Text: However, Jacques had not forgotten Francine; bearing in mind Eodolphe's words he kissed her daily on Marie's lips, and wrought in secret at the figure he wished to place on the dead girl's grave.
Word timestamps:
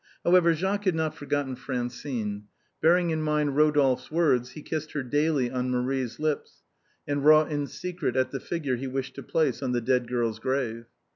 However, 0.25 0.55
Jacques 0.55 0.85
had 0.85 0.95
not 0.95 1.13
forgotten 1.13 1.55
Francine; 1.55 2.45
bearing 2.81 3.11
in 3.11 3.21
mind 3.21 3.51
Eodolphe's 3.51 4.09
words 4.09 4.53
he 4.53 4.63
kissed 4.63 4.93
her 4.93 5.03
daily 5.03 5.51
on 5.51 5.69
Marie's 5.69 6.19
lips, 6.19 6.63
and 7.07 7.23
wrought 7.23 7.51
in 7.51 7.67
secret 7.67 8.15
at 8.15 8.31
the 8.31 8.39
figure 8.39 8.77
he 8.77 8.87
wished 8.87 9.13
to 9.13 9.21
place 9.21 9.61
on 9.61 9.73
the 9.73 9.79
dead 9.81 10.07
girl's 10.07 10.39
grave. 10.39 10.85